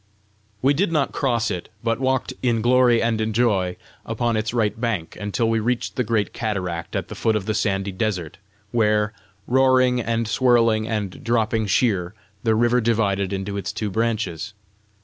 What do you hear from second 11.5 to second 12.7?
sheer, the